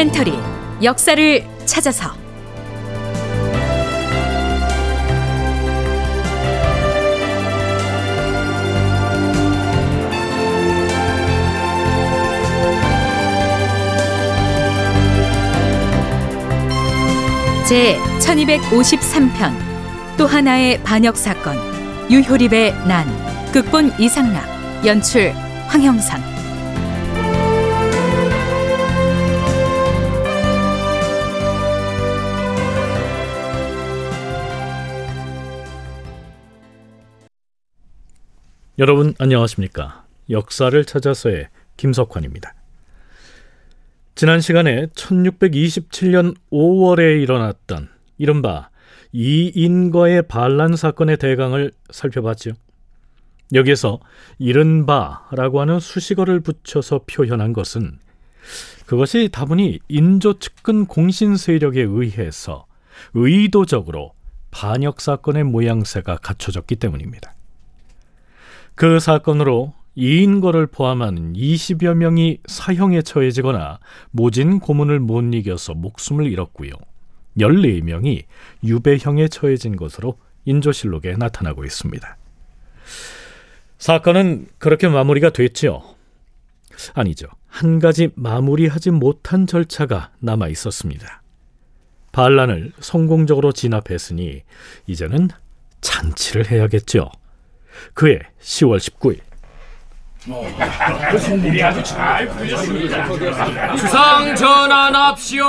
[0.00, 0.32] 다큐멘터리
[0.82, 2.10] 역사를 찾아서.
[17.68, 19.52] 제 1253편
[20.16, 21.56] 또 하나의 반역 사건
[22.10, 23.06] 유효립의 난
[23.52, 25.32] 극본 이상락 연출
[25.68, 26.39] 황형선
[38.80, 40.06] 여러분 안녕하십니까?
[40.30, 42.54] 역사를 찾아서의 김석환입니다.
[44.14, 48.70] 지난 시간에 1627년 5월에 일어났던 이른바
[49.12, 52.52] 이인거의 반란 사건의 대강을 살펴봤죠.
[53.52, 54.00] 여기에서
[54.38, 57.98] 이른바라고 하는 수식어를 붙여서 표현한 것은
[58.86, 62.64] 그것이 다분히 인조 측근 공신 세력에 의해서
[63.12, 64.14] 의도적으로
[64.50, 67.34] 반역 사건의 모양새가 갖춰졌기 때문입니다.
[68.80, 73.78] 그 사건으로 이인거를 포함한 20여 명이 사형에 처해지거나
[74.10, 76.70] 모진 고문을 못 이겨서 목숨을 잃었고요.
[77.36, 78.24] 14명이
[78.64, 82.16] 유배형에 처해진 것으로 인조실록에 나타나고 있습니다.
[83.76, 85.82] 사건은 그렇게 마무리가 됐지요.
[86.94, 87.26] 아니죠.
[87.48, 91.20] 한 가지 마무리하지 못한 절차가 남아 있었습니다.
[92.12, 94.40] 반란을 성공적으로 진압했으니
[94.86, 95.28] 이제는
[95.82, 97.10] 잔치를 해야겠죠.
[97.94, 99.20] 그해 10월 19일
[103.78, 105.44] 주상 전환합시오.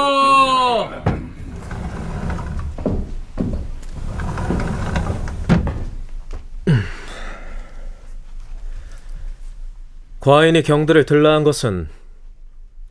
[10.21, 11.89] 과인이 경들을 들라한 것은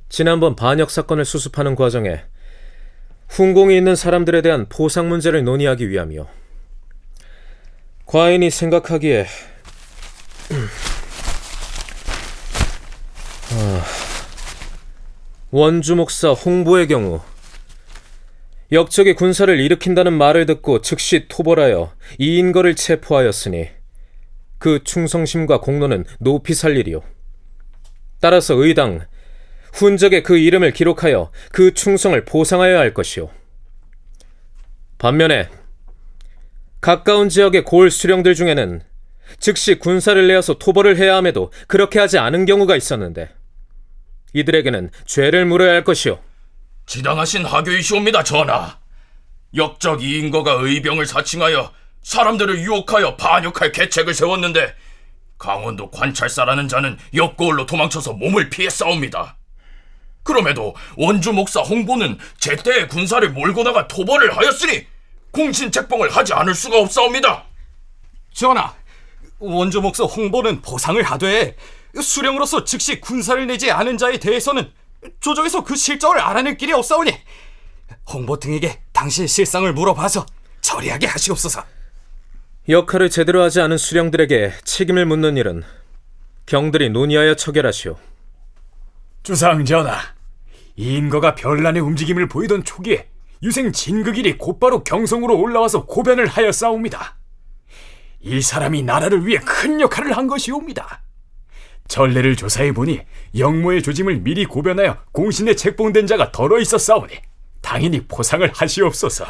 [0.08, 2.24] 지난번 반역 사건을 수습하는 과정에
[3.28, 6.39] 훈공이 있는 사람들에 대한 보상 문제를 논의하기 위함이요.
[8.10, 9.24] 과인이 생각하기에
[13.52, 13.84] 아,
[15.52, 17.20] 원주 목사 홍보의 경우
[18.72, 23.68] 역적이 군사를 일으킨다는 말을 듣고 즉시 토벌하여 이인거를 체포하였으니
[24.58, 27.02] 그 충성심과 공로는 높이 살리리요.
[28.20, 29.06] 따라서 의당
[29.74, 33.30] 훈적에 그 이름을 기록하여 그 충성을 보상하여야 할 것이요.
[34.98, 35.59] 반면에
[36.80, 38.82] 가까운 지역의 골 수령들 중에는
[39.38, 43.30] 즉시 군사를 내어서 토벌을 해야 함에도 그렇게 하지 않은 경우가 있었는데
[44.32, 46.18] 이들에게는 죄를 물어야 할 것이요.
[46.86, 48.78] 지당하신 하교이시옵니다, 전하.
[49.54, 54.74] 역적 이인거가 의병을 사칭하여 사람들을 유혹하여 반역할 계책을 세웠는데
[55.38, 59.36] 강원도 관찰사라는 자는 옆고을로 도망쳐서 몸을 피해 싸웁니다.
[60.22, 64.86] 그럼에도 원주 목사 홍보는 제때에 군사를 몰고 나가 토벌을 하였으니
[65.30, 67.44] 공신 책봉을 하지 않을 수가 없사옵니다.
[68.32, 68.74] 전하,
[69.38, 71.56] 원주 목사 홍보는 보상을 하되
[72.00, 74.70] 수령으로서 즉시 군사를 내지 않은 자에 대해서는
[75.20, 77.12] 조정에서 그 실정을 알아낼 길이 없사오니
[78.12, 80.26] 홍보 등에게 당시의 실상을 물어봐서
[80.60, 81.64] 처리하게 하시옵소서.
[82.68, 85.64] 역할을 제대로 하지 않은 수령들에게 책임을 묻는 일은
[86.46, 87.96] 경들이 논의하여 처결하시오.
[89.22, 89.98] 주상 전하,
[90.76, 93.08] 인거가 별난의 움직임을 보이던 초기에
[93.42, 97.16] 유생 진극일이 곧바로 경성으로 올라와서 고변을 하여 싸웁니다.
[98.20, 101.02] 이 사람이 나라를 위해 큰 역할을 한 것이옵니다.
[101.88, 103.00] 전례를 조사해 보니
[103.36, 107.14] 영모의 조짐을 미리 고변하여 공신에 책봉된 자가 덜어 있었사오니
[107.62, 109.26] 당연히 포상을 하시옵소서.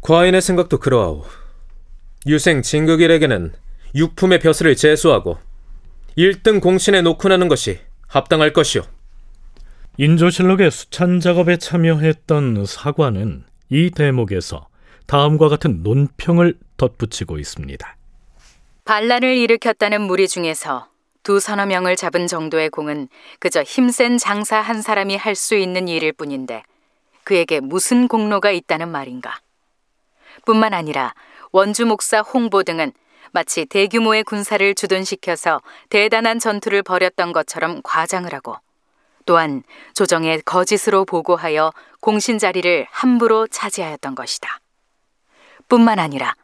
[0.00, 1.24] 과인의 생각도 그러하오.
[2.26, 3.52] 유생 진극일에게는
[3.94, 5.38] 육품의 벼슬을 제수하고
[6.16, 8.82] 1등 공신에 놓고 나는 것이 합당할 것이오.
[10.00, 14.66] 인조실록의 수찬 작업에 참여했던 사관은 이 대목에서
[15.06, 17.96] 다음과 같은 논평을 덧붙이고 있습니다.
[18.86, 20.88] 반란을 일으켰다는 무리 중에서
[21.22, 23.08] 두 서너 명을 잡은 정도의 공은
[23.40, 26.62] 그저 힘센 장사 한 사람이 할 수 있는 일일 뿐인데
[27.22, 29.38] 그에게 무슨 공로가 있다는 말인가?
[30.46, 31.12] 뿐만 아니라
[31.52, 32.92] 원주 목사 홍보 등은
[33.32, 35.60] 마치 대규모의 군사를 주둔시켜서
[35.90, 38.56] 대단한 전투를 벌였던 것처럼 과장을 하고
[39.26, 39.62] 또한
[39.94, 44.60] 조정에 거짓으로 보고하여 공신 자리를 함부로 차지하였던 것이다.
[45.68, 46.34] 뿐만 아니라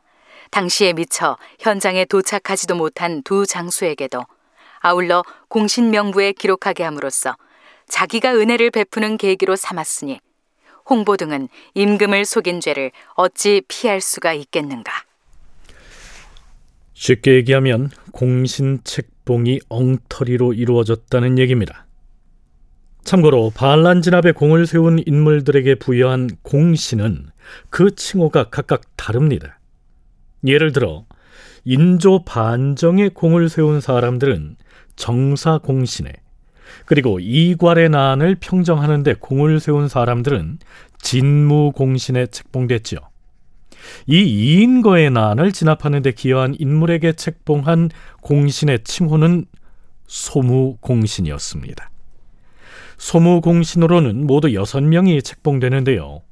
[0.51, 4.25] 당시에 미처 현장에 도착하지도 못한 두 장수에게도
[4.81, 7.37] 아울러 공신 명부에 기록하게 함으로써
[7.89, 10.21] 자기가 은혜를 베푸는 계기로 삼았으니
[10.89, 14.93] 홍보 등은 임금을 속인 죄를 어찌 피할 수가 있겠는가?
[16.95, 21.86] 쉽게 얘기하면 공신 책봉이 엉터리로 이루어졌다는 얘기입니다.
[23.07, 27.29] 참고로 반란 진압에 공을 세운 인물들에게 부여한 공신은
[27.71, 29.61] 그 칭호가 각각 다릅니다.
[30.45, 31.05] 예를 들어
[31.65, 34.57] 인조 반정에 공을 세운 사람들은
[34.97, 36.13] 정사 공신에
[36.85, 40.59] 그리고 이괄의 난을 평정하는 데 공을 세운 사람들은
[41.01, 42.99] 진무 공신에 책봉됐지요.
[44.09, 47.91] 이 이인거의 난을 진압하는 데 기여한 인물에게 책봉한
[48.23, 49.45] 공신의 칭호는
[50.09, 51.91] 소무 공신이었습니다.
[52.99, 56.23] 소무공신으로는 모두 6명이 책봉되는데요.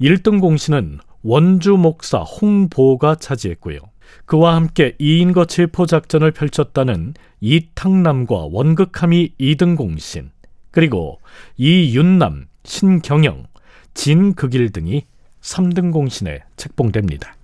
[0.00, 3.78] 1등 공신은 원주 목사 홍보가 차지했고요.
[4.26, 10.30] 그와 함께 이인거 체포 작전을 펼쳤다는 이탕남과 원극함이 2등 공신,
[10.70, 11.20] 그리고
[11.56, 13.46] 이윤남, 신경영,
[13.94, 15.04] 진극일 등이
[15.40, 17.34] 3등 공신에 책봉됩니다.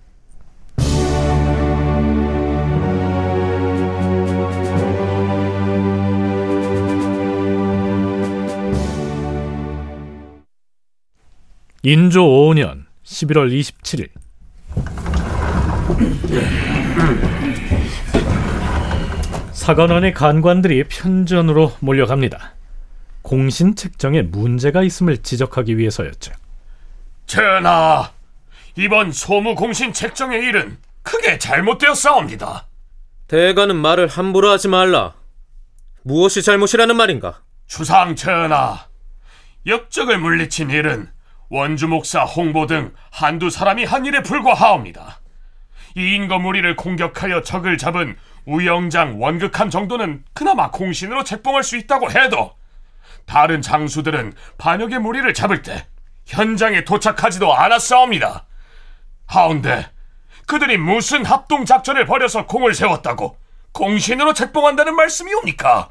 [11.83, 14.09] 인조 5년 11월 27일
[19.53, 22.53] 사관원의 간관들이 편전으로 몰려갑니다.
[23.21, 26.33] 공신 책정에 문제가 있음을 지적하기 위해서였죠.
[27.27, 28.11] 전하,
[28.75, 32.67] 이번 소무 공신 책정의 일은 크게 잘못되었사옵니다.
[33.27, 35.13] 대가는 말을 함부로 하지 말라.
[36.03, 37.41] 무엇이 잘못이라는 말인가?
[37.67, 38.87] 주상 전하,
[39.65, 41.09] 역적을 물리친 일은
[41.49, 45.19] 원주 목사 홍보 등 한두 사람이 한 일에 불과하옵니다.
[45.95, 52.55] 이인거 무리를 공격하여 적을 잡은 우영장 원극함 정도는 그나마 공신으로 책봉할 수 있다고 해도
[53.25, 55.87] 다른 장수들은 반역의 무리를 잡을 때
[56.25, 58.45] 현장에 도착하지도 않았사옵니다.
[59.25, 59.89] 하운데
[60.45, 63.37] 그들이 무슨 합동 작전을 벌여서 공을 세웠다고
[63.71, 65.89] 공신으로 책봉한다는 말씀이옵니까?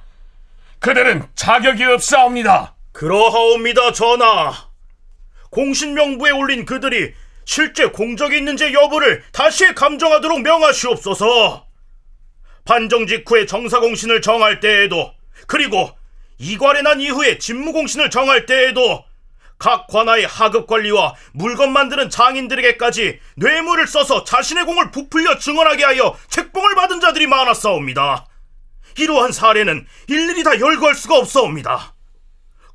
[0.81, 2.75] 그들은 자격이 없사옵니다.
[2.93, 4.68] 그러하옵니다, 전하.
[5.51, 7.15] 공신명부에 올린 그들이
[7.45, 11.67] 실제 공적이 있는지 여부를 다시 감정하도록 명하시옵소서.
[12.65, 15.15] 반정 직후에 정사공신을 정할 때에도
[15.47, 15.91] 그리고
[16.39, 19.05] 이괄에 난 이후에 직무공신을 정할 때에도
[19.59, 26.75] 각 관아의 하급 관리와 물건 만드는 장인들에게까지 뇌물을 써서 자신의 공을 부풀려 증언하게 하여 책봉을
[26.77, 28.27] 받은 자들이 많았사옵니다.
[28.99, 31.95] 이러한 사례는 일일이 다 열거할 수가 없사옵니다.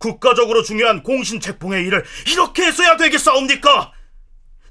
[0.03, 3.93] 국가적으로 중요한 공신 책봉의 일을 이렇게 했어야 되겠사옵니까?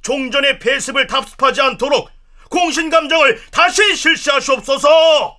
[0.02, 2.10] 종전의 폐습을 답습하지 않도록
[2.50, 5.38] 공신 감정을 다시 실시하시옵소서.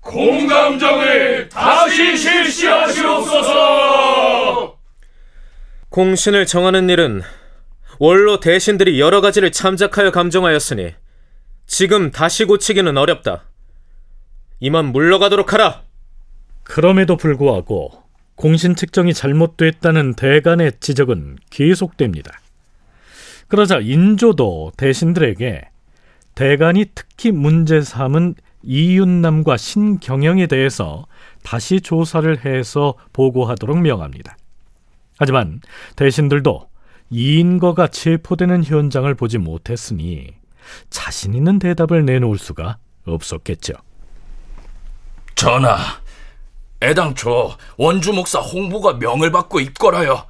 [0.00, 4.78] 공감정을 다시 실시하시옵소서.
[5.90, 7.20] 공신을 정하는 일은
[7.98, 10.94] 원로 대신들이 여러 가지를 참작하여 감정하였으니
[11.66, 13.44] 지금 다시 고치기는 어렵다.
[14.60, 15.82] 이만 물러가도록 하라.
[16.62, 18.03] 그럼에도 불구하고
[18.36, 22.40] 공신 책정이 잘못됐다는 대간의 지적은 계속됩니다.
[23.48, 25.68] 그러자 인조도 대신들에게
[26.34, 31.06] 대간이 특히 문제 삼은 이윤남과 신경영에 대해서
[31.42, 34.36] 다시 조사를 해서 보고하도록 명합니다.
[35.18, 35.60] 하지만
[35.96, 36.68] 대신들도
[37.10, 40.34] 이인거가 체포되는 현장을 보지 못했으니
[40.90, 43.74] 자신 있는 대답을 내놓을 수가 없었겠죠.
[45.34, 45.76] 전하,
[46.84, 50.26] 애당초 원주 목사 홍보가 명을 받고 입궐하여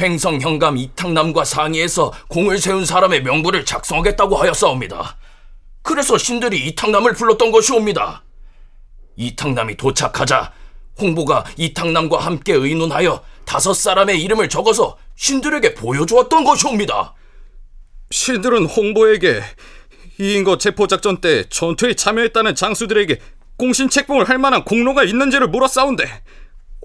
[0.00, 5.16] 횡성 현감 이탕남과 상의해서 공을 세운 사람의 명부를 작성하겠다고 하였사옵니다.
[5.82, 8.22] 그래서 신들이 이탕남을 불렀던 것이옵니다.
[9.16, 10.52] 이탕남이 도착하자
[10.98, 17.14] 홍보가 이탕남과 함께 의논하여 다섯 사람의 이름을 적어서 신들에게 보여주었던 것이옵니다.
[18.10, 19.42] 신들은 홍보에게
[20.18, 23.18] 이인거 체포작전 때 전투에 참여했다는 장수들에게
[23.58, 26.04] 공신 책봉을 할 만한 공로가 있는지를 물어 싸운데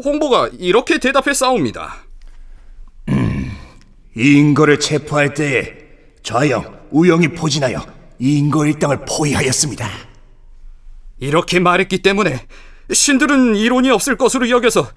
[0.04, 1.96] 홍보가 이렇게 대답했사옵니다.
[4.16, 5.74] 이인거를 체포할 때에
[6.24, 7.86] 좌영, 우영이 포진하여
[8.20, 9.88] 이인거 일당을 포위하였습니다.
[11.20, 12.46] 이렇게 말했기 때문에
[12.92, 14.90] 신들은 이론이 없을 것으로 여겨서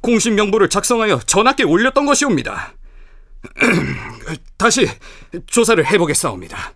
[0.00, 2.74] 공신 명부를 작성하여 전하께 올렸던 것이옵니다.
[4.58, 4.86] 다시
[5.46, 6.74] 조사를 해보겠사옵니다.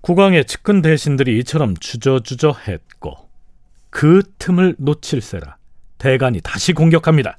[0.00, 3.25] 국왕의 측근 대신들이 이처럼 주저주저 했고
[3.90, 5.56] 그 틈을 놓칠세라
[5.98, 7.38] 대간이 다시 공격합니다.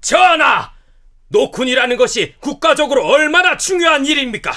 [0.00, 0.72] 전하!
[1.32, 4.52] 노쿤이라는 것이 국가적으로 얼마나 중요한 일입니까?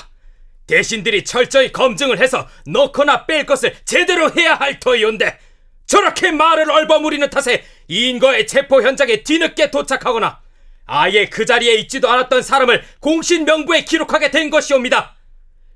[0.67, 5.37] 대신들이 철저히 검증을 해서 넣거나 뺄 것을 제대로 해야 할 터이온데
[5.85, 10.39] 저렇게 말을 얼버무리는 탓에 인거의 체포 현장에 뒤늦게 도착하거나
[10.85, 15.15] 아예 그 자리에 있지도 않았던 사람을 공신 명부에 기록하게 된 것이옵니다.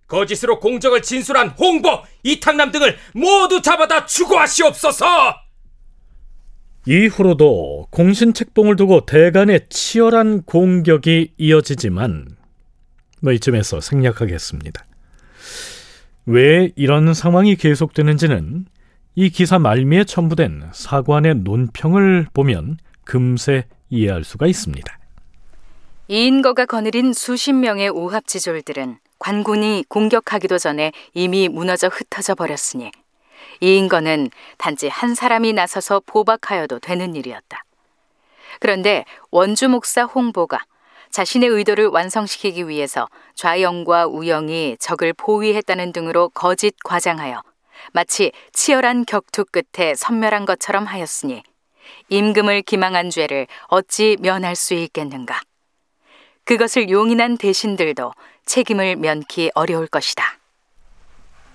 [0.08, 5.06] 거짓으로 공적을 진술한 홍보, 이탕남 등을 모두 잡아다 추구하시옵소서!
[6.88, 12.28] 이후로도 공신책봉을 두고 대간의 치열한 공격이 이어지지만
[13.22, 14.86] 뭐 이쯤에서 생략하겠습니다.
[16.28, 18.66] 왜 이런 상황이 계속되는지는
[19.16, 25.00] 이 기사 말미에 첨부된 사관의 논평을 보면 금세 이해할 수가 있습니다.
[26.08, 32.92] 이인거가 거느린 수십 명의 오합지졸들은 관군이 공격하기도 전에 이미 무너져 흩어져 버렸으니
[33.62, 37.64] 이 인거는 단지 한 사람이 나서서 포박하여도 되는 일이었다.
[38.60, 40.60] 그런데 원주 목사 홍보가
[41.12, 47.42] 자신의 의도를 완성시키기 위해서 좌영과 우영이 적을 포위했다는 등으로 거짓 과장하여
[47.94, 51.44] 마치 치열한 격투 끝에 선멸한 것처럼 하였으니
[52.10, 55.40] 임금을 기망한 죄를 어찌 면할 수 있겠는가?
[56.44, 58.12] 그것을 용인한 대신들도
[58.46, 60.24] 책임을 면키 어려울 것이다.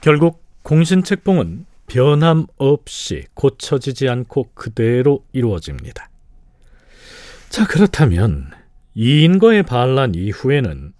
[0.01, 6.09] 결국 공신책봉은 변함없이 고쳐지지 않고 그대로 이루어집니다.
[7.49, 8.53] 자, 그렇다면
[8.95, 10.93] 이인거의 반란 이후에는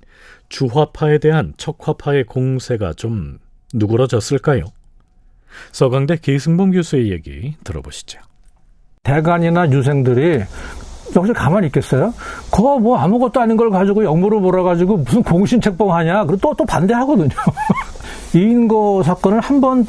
[0.49, 3.39] 주화파에 대한 척화파의 공세가 좀
[3.73, 4.65] 누그러졌을까요?
[5.73, 8.21] 서강대 계승범 교수의 얘기 들어보시죠.
[9.03, 10.45] 대간이나 유생들이
[11.17, 12.15] 여기서 가만히 있겠어요?
[12.51, 16.25] 그거 뭐 아무것도 아닌 걸 가지고 역무를 몰아가지고 무슨 공신책봉하냐?
[16.25, 17.29] 그리고 또, 또 반대하거든요.
[18.35, 19.87] 이인거 사건은 한 번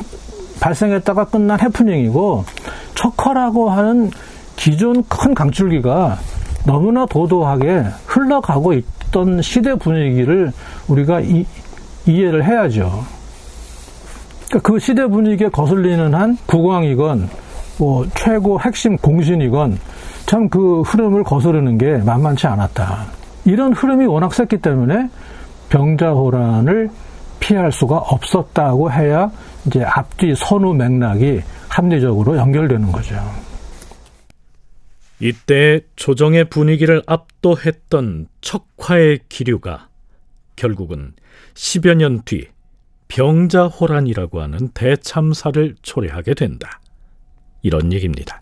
[0.60, 2.46] 발생했다가 끝난 해프닝이고,
[2.94, 4.12] 척화라고 하는
[4.56, 6.20] 기존 큰 강줄기가
[6.66, 10.52] 너무나 도도하게 흘러가고 있던 시대 분위기를
[10.88, 11.46] 우리가 이,
[12.06, 13.04] 이해를 해야죠.
[14.50, 17.30] 그러니까 그 시대 분위기에 거슬리는 한 국왕이건
[17.80, 19.80] 뭐 최고 핵심 공신이건
[20.32, 23.06] 참 그 흐름을 거스르는 게 만만치 않았다.
[23.44, 25.10] 이런 흐름이 워낙 셌기 때문에
[25.68, 26.90] 병자호란을
[27.42, 29.30] 피할 수가 없었다고 해야
[29.66, 33.16] 이제 앞뒤 선후 맥락이 합리적으로 연결되는 거죠.
[35.20, 39.90] 이때 조정의 분위기를 압도했던 척화의 기류가
[40.56, 41.12] 결국은
[41.56, 42.48] 10여 년 뒤
[43.10, 46.80] 병자호란이라고 하는 대참사를 초래하게 된다.
[47.64, 48.41] 이런 얘기입니다.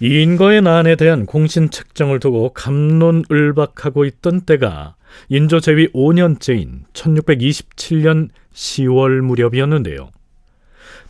[0.00, 4.96] 인거의 난에 대한 공신 책정을 두고 감론을박하고 있던 때가
[5.30, 10.10] 인조 제위 5년째인 1627년 10월 무렵이었는데요.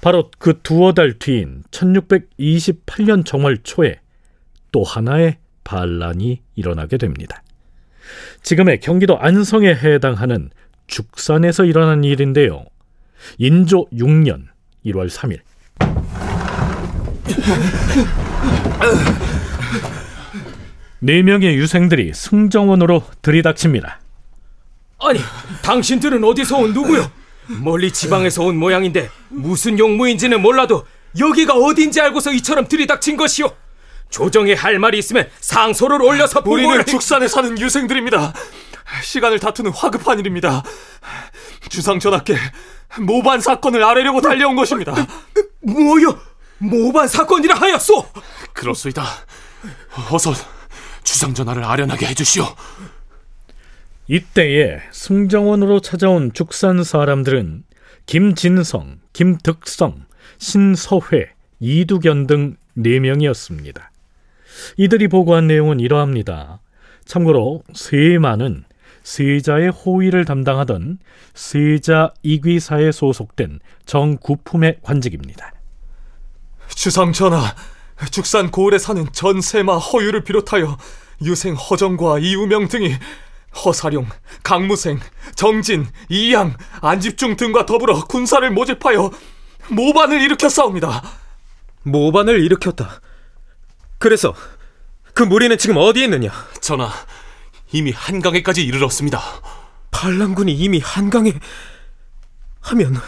[0.00, 3.98] 바로 그 두어 달 뒤인 1628년 정월 초에
[4.70, 7.42] 또 하나의 반란이 일어나게 됩니다.
[8.42, 10.50] 지금의 경기도 안성에 해당하는
[10.86, 12.64] 죽산에서 일어난 일인데요.
[13.38, 14.44] 인조 6년
[14.84, 15.40] 1월 3일
[21.00, 24.00] 네 명의 유생들이 승정원으로 들이닥칩니다.
[24.98, 25.20] 아니,
[25.62, 27.10] 당신들은 어디서 온 누구요?
[27.62, 30.86] 멀리 지방에서 온 모양인데 무슨 용무인지는 몰라도
[31.18, 33.50] 여기가 어딘지 알고서 이처럼 들이닥친 것이오.
[34.08, 36.84] 조정에 할 말이 있으면 상소를 올려서 우리는 보고를...
[36.86, 38.32] 죽산에 사는 유생들입니다.
[39.02, 40.62] 시간을 다투는 화급한 일입니다.
[41.68, 42.36] 주상 전하께
[43.00, 44.94] 모반 사건을 아뢰려고 달려온 것입니다.
[45.60, 46.18] 뭐요?
[46.58, 48.06] 모반 사건이라 하였소?
[48.52, 49.02] 그렇소이다.
[50.12, 50.32] 어서
[51.02, 52.44] 주상 전하를 아련하게 해주시오.
[54.08, 57.64] 이때에 승정원으로 찾아온 죽산 사람들은
[58.06, 60.06] 김진성, 김득성,
[60.38, 63.80] 신서회, 이두견 등 4명이었습니다.
[64.76, 66.60] 이들이 보고한 내용은 이러합니다.
[67.04, 68.64] 참고로 세마는
[69.02, 70.98] 세자의 호위를 담당하던
[71.34, 75.52] 세자 이귀사에 소속된 정구품의 관직입니다.
[76.68, 77.54] 주상 전하,
[78.10, 80.76] 죽산 고을에 사는 전세마 허유를 비롯하여
[81.22, 82.96] 유생 허정과 이우명 등이
[83.64, 84.06] 허사룡,
[84.42, 85.00] 강무생,
[85.34, 89.10] 정진, 이양, 안집중 등과 더불어 군사를 모집하여
[89.68, 91.02] 모반을 일으켰사옵니다.
[91.82, 93.00] 모반을 일으켰다.
[93.98, 94.34] 그래서
[95.14, 96.30] 그 무리는 지금 어디에 있느냐?
[96.60, 96.90] 전하,
[97.72, 99.22] 이미 한강에까지 이르렀습니다.
[99.90, 101.32] 반란군이 이미 한강에
[102.60, 103.00] 하면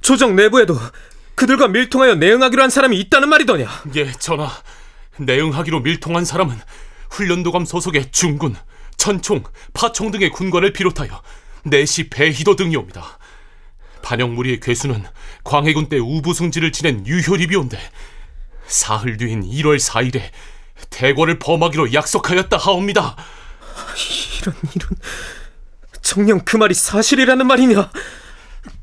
[0.00, 0.78] 조정 내부에도
[1.38, 3.68] 그들과 밀통하여 내응하기로 한 사람이 있다는 말이더냐?
[3.94, 4.50] 예, 전하.
[5.18, 6.58] 내응하기로 밀통한 사람은
[7.10, 8.56] 훈련도감 소속의 중군,
[8.96, 11.22] 천총, 파총 등의 군관을 비롯하여
[11.62, 13.18] 내시 배희도 등이옵니다.
[14.02, 15.04] 반영무리의 괴수는
[15.44, 17.78] 광해군 때 우부승지를 지낸 유효리비온데
[18.66, 20.20] 사흘 뒤인 1월 4일에
[20.90, 23.16] 대궐을 범하기로 약속하였다 하옵니다.
[24.40, 24.90] 이런 이런
[26.02, 27.92] 정녕 그 말이 사실이라는 말이냐?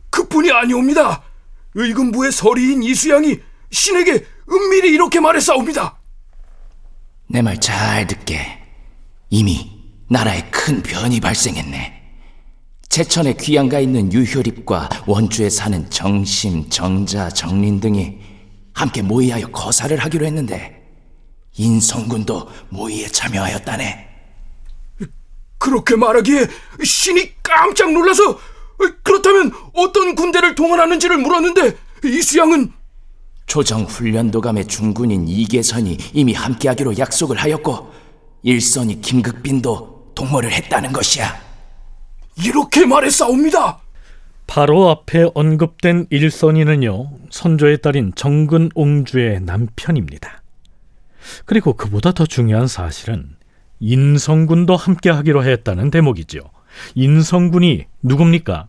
[0.10, 1.25] 그뿐이 아니옵니다.
[1.76, 3.40] 의금부의 서리인 이수양이
[3.72, 6.00] 신에게 은밀히 이렇게 말했사옵니다.
[7.28, 8.40] 내 말 잘 듣게.
[9.30, 9.72] 이미
[10.10, 11.94] 나라에 큰 변이 발생했네.
[12.88, 18.20] 제천에 귀양가 있는 유효립과 원주에 사는 정심, 정자, 정린 등이
[18.74, 20.82] 함께 모의하여 거사를 하기로 했는데
[21.58, 24.06] 인성군도 모의에 참여하였다네.
[25.58, 26.48] 그렇게 말하기에
[26.84, 28.40] 신이 깜짝 놀라서
[29.04, 32.72] 그렇다면 어떤 군대를 동원하는지를 물었는데 이수양은
[33.48, 37.92] 조정 훈련도감의 중군인 이계선이 이미 함께하기로 약속을 하였고
[38.44, 41.36] 일선이 김극빈도 동모를 했다는 것이야.
[42.44, 43.80] 이렇게 말했사옵니다.
[44.48, 50.44] 바로 앞에 언급된 일선이는요 선조의 딸인 정근 옹주의 남편입니다.
[51.46, 53.36] 그리고 그보다 더 중요한 사실은
[53.80, 56.40] 인성군도 함께하기로 했다는 대목이죠.
[56.96, 58.68] 인성군이 누굽니까?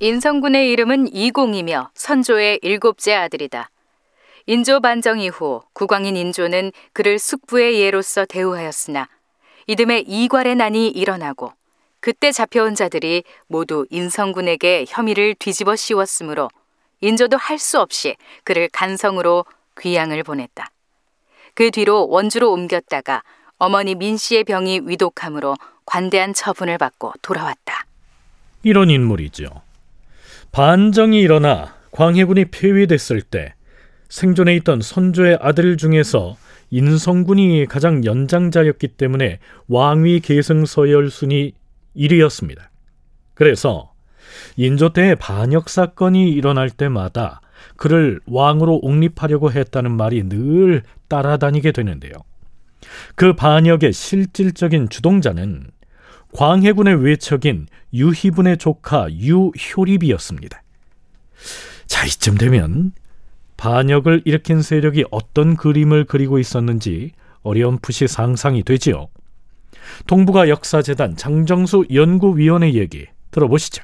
[0.00, 3.70] 인성군의 이름은 이공이며 선조의 일곱째 아들이다.
[4.46, 9.08] 인조 반정 이후 국왕인 인조는 그를 숙부의 예로서 대우하였으나
[9.66, 11.52] 이듬해 이괄의 난이 일어나고
[12.00, 16.48] 그때 잡혀온 자들이 모두 인성군에게 혐의를 뒤집어 씌웠으므로
[17.00, 19.44] 인조도 할 수 없이 그를 간성으로
[19.80, 20.70] 귀양을 보냈다.
[21.54, 23.22] 그 뒤로 원주로 옮겼다가
[23.58, 25.56] 어머니 민 씨의 병이 위독함으로
[25.88, 27.86] 관대한 처분을 받고 돌아왔다.
[28.62, 29.46] 이런 인물이죠.
[30.52, 33.54] 반정이 일어나 광해군이 폐위됐을 때
[34.10, 36.36] 생존해 있던 선조의 아들 중에서
[36.70, 41.54] 인성군이 가장 연장자였기 때문에 왕위 계승 서열 순위
[41.96, 42.68] 1위였습니다.
[43.32, 43.92] 그래서
[44.56, 47.40] 인조 때 반역 사건이 일어날 때마다
[47.76, 52.12] 그를 왕으로 옹립하려고 했다는 말이 늘 따라다니게 되는데요.
[53.14, 55.70] 그 반역의 실질적인 주동자는
[56.34, 60.62] 광해군의 외척인 유희분의 조카 유효립이었습니다.
[61.86, 62.92] 자, 이쯤 되면
[63.56, 69.08] 반역을 일으킨 세력이 어떤 그림을 그리고 있었는지 어렴풋이 상상이 되지요.
[70.06, 73.82] 동북아 역사재단 장정수 연구위원의 얘기 들어보시죠.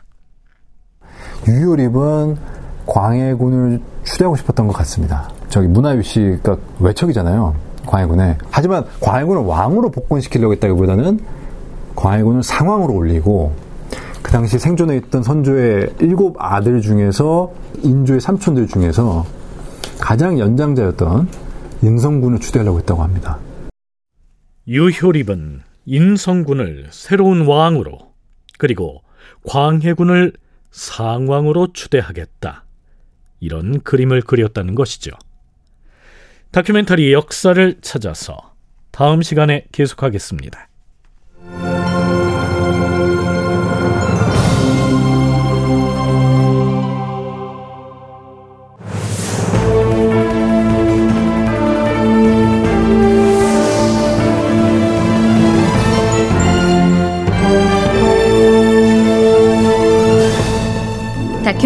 [1.48, 2.36] 유효립은
[2.86, 5.30] 광해군을 추대하고 싶었던 것 같습니다.
[5.48, 7.54] 저기 문화유씨가 외척이잖아요.
[7.86, 8.38] 광해군에.
[8.50, 11.20] 하지만 광해군을 왕으로 복권시키려고 했다기보다는
[11.96, 13.54] 광해군을 상왕으로 올리고
[14.22, 17.52] 그 당시 생존해 있던 선조의 일곱 아들 중에서
[17.82, 19.26] 인조의 삼촌들 중에서
[20.00, 21.28] 가장 연장자였던
[21.82, 23.38] 인성군을 추대하려고 했다고 합니다.
[24.66, 28.14] 유효립은 인성군을 새로운 왕으로
[28.58, 29.02] 그리고
[29.46, 30.32] 광해군을
[30.70, 32.64] 상왕으로 추대하겠다.
[33.40, 35.10] 이런 그림을 그렸다는 것이죠.
[36.50, 38.54] 다큐멘터리 역사를 찾아서
[38.90, 40.68] 다음 시간에 계속하겠습니다.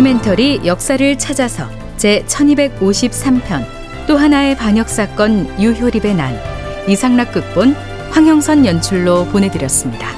[0.08, 1.68] 다큐멘터리 역사를 찾아서
[1.98, 3.66] 제 1253편
[4.06, 6.34] 또 하나의 반역 사건 유효립의 난
[6.88, 7.74] 이상락 극본
[8.10, 10.17] 황영선 연출로 보내드렸습니다.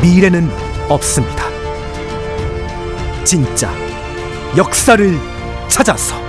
[0.00, 0.50] 미래는
[0.88, 1.44] 없습니다.
[3.24, 3.70] 진짜
[4.56, 5.18] 역사를
[5.68, 6.21] 찾아서